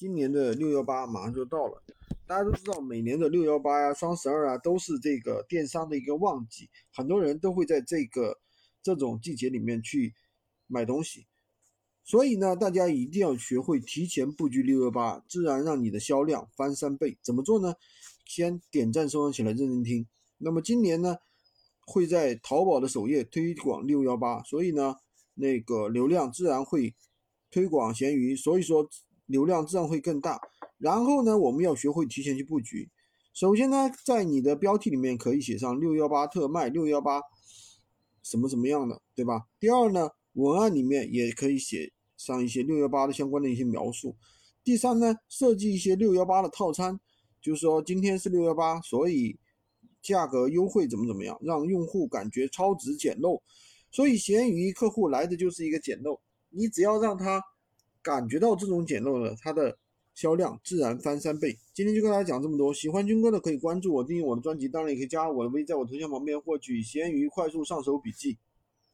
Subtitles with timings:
[0.00, 1.82] 今年的六幺八马上就到了，
[2.26, 8.40] 大家都知道，每年的六幺八呀、双十二啊，都是这个电商的一个旺季，很多人都会在这个
[8.82, 10.14] 这种季节里面去
[10.66, 11.26] 买东西。
[12.02, 17.18] 所以呢，大家一定要学会提前布局六幺八，自然让你的销量翻三倍。
[17.20, 17.74] 怎么做呢？
[18.24, 20.06] 先点赞收藏起来，认真听。
[20.38, 21.18] 那么今年呢，
[21.84, 24.96] 会在淘宝的首页推广六幺八，所以呢，
[25.34, 26.94] 那个流量自然会
[27.50, 28.88] 推广闲鱼，所以说
[29.30, 30.40] 流量自然会更大。
[30.78, 32.90] 然后呢，我们要学会提前去布局。
[33.32, 37.20] 首先呢，在你的标题里面可以写上六幺八特卖，六幺八
[38.22, 39.46] 什么什么样的，对吧？
[39.60, 44.16] 第二呢，文案里面也可以写上一些六幺八的相关的一些描述。
[44.64, 46.98] 第三呢，设计一些六幺八的套餐，
[47.40, 49.38] 就是说今天是六幺八，所以
[50.02, 53.40] 价格优惠怎么怎么样，让用户感觉超值捡漏。
[53.92, 57.42] 所以闲鱼客户来的就是一个捡漏，你只要让他
[58.02, 59.78] 感觉到这种捡漏的，它的。
[60.12, 61.56] 销量自然翻三倍。
[61.72, 68.36] 今天就跟大家讲这么多，喜欢军哥的可以关注我，订阅我的专辑，当然也可以加我的微，在我头像旁边获取闲鱼快速上手笔记。